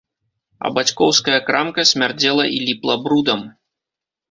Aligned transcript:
А 0.67 0.71
бацькоўская 0.77 1.35
крамка 1.51 1.85
смярдзела 1.91 2.49
і 2.55 2.59
ліпла 2.71 2.99
брудам. 3.07 3.47